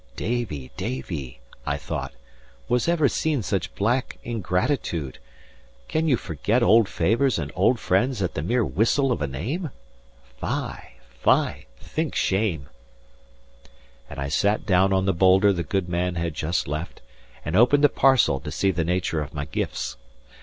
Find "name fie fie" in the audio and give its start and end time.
9.27-11.67